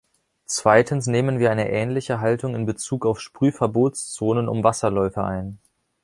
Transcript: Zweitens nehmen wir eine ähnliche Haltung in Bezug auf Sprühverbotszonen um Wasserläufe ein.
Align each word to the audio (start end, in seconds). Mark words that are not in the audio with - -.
Zweitens 0.47 1.05
nehmen 1.05 1.37
wir 1.37 1.51
eine 1.51 1.69
ähnliche 1.69 2.21
Haltung 2.21 2.55
in 2.55 2.65
Bezug 2.65 3.05
auf 3.05 3.19
Sprühverbotszonen 3.21 4.49
um 4.49 4.63
Wasserläufe 4.63 5.23
ein. 5.23 5.59